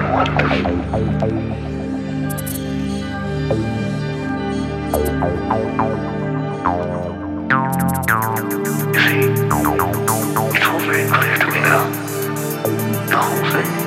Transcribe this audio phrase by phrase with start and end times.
[0.00, 0.06] See,
[9.26, 11.84] it's all very clear to me now.
[13.08, 13.79] The whole thing.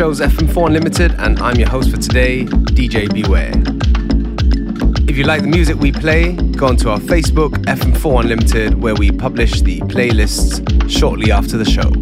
[0.00, 3.12] The name of the show is FM4 Unlimited, and I'm your host for today, DJ
[3.12, 3.52] Beware.
[5.06, 9.10] If you like the music we play, go onto our Facebook, FM4 Unlimited, where we
[9.10, 11.99] publish the playlists shortly after the show.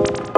[0.00, 0.33] you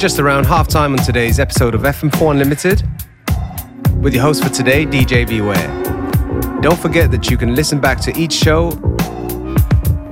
[0.00, 2.82] just around halftime on today's episode of FM4 Unlimited
[4.00, 5.68] with your host for today, DJ Beware.
[6.62, 8.68] Don't forget that you can listen back to each show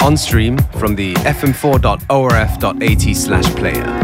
[0.02, 3.97] on stream from the fm4.orf.at slash player.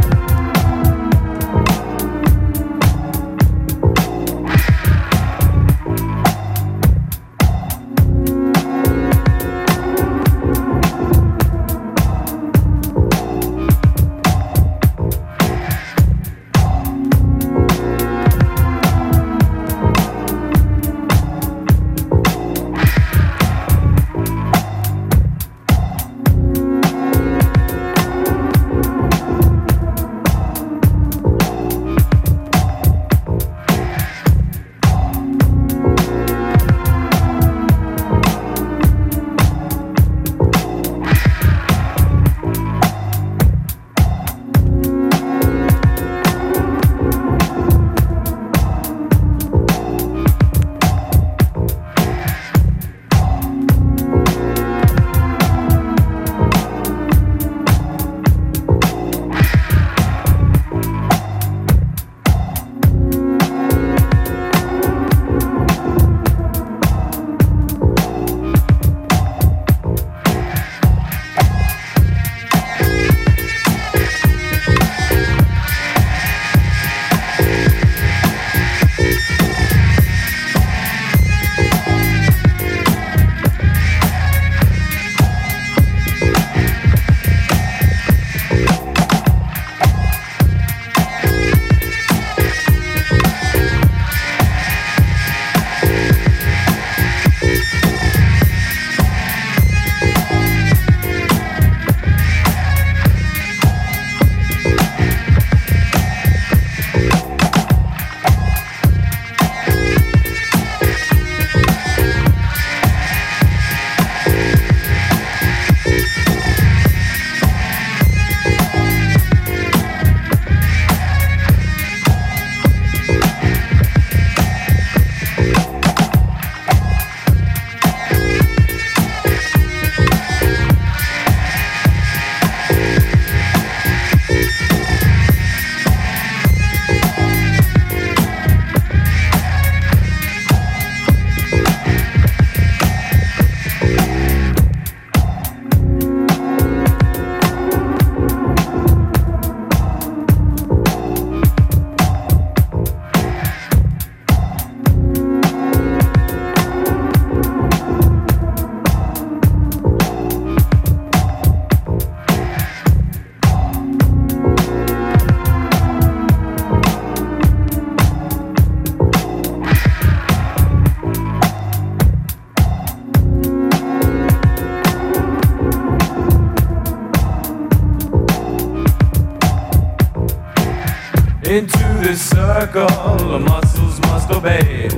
[182.75, 184.89] the muscles must obey.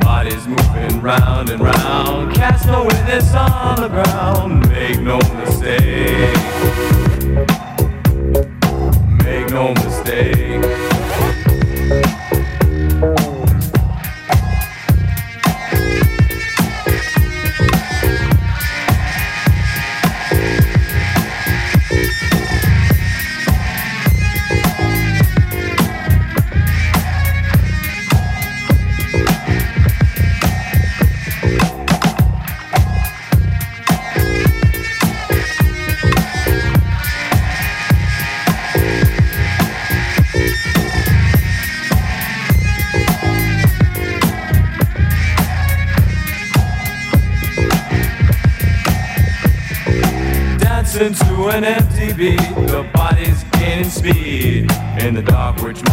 [0.00, 6.39] Body's moving round and round, cast no witness on the ground, make no mistake.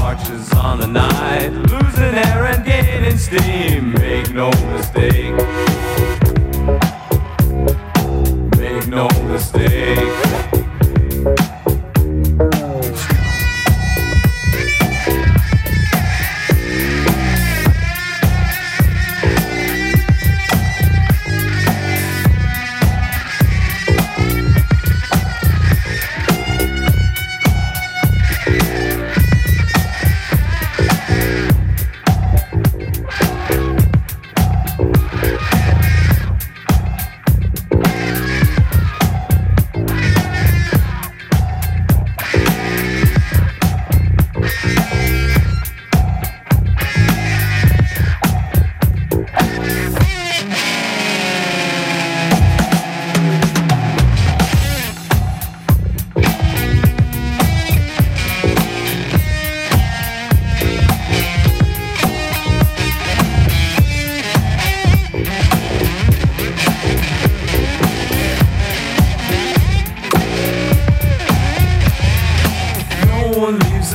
[0.08, 3.92] marches on the night, losing air and gaining steam.
[3.92, 4.50] Make no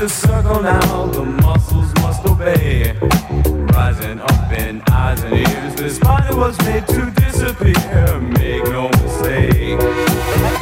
[0.03, 2.93] The circle now, the muscles must obey.
[3.73, 8.19] Rising up in eyes and ears, this body was made to disappear.
[8.19, 10.62] Make no mistake.